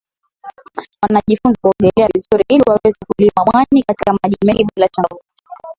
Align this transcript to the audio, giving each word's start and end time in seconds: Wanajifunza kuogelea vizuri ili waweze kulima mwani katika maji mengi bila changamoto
Wanajifunza 1.03 1.57
kuogelea 1.61 2.07
vizuri 2.13 2.43
ili 2.49 2.63
waweze 2.67 2.97
kulima 3.07 3.45
mwani 3.45 3.83
katika 3.87 4.13
maji 4.23 4.37
mengi 4.45 4.67
bila 4.75 4.87
changamoto 4.87 5.25